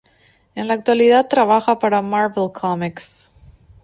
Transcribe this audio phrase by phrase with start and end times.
[0.55, 3.31] En la actualidad trabaja para "Marvel Comics".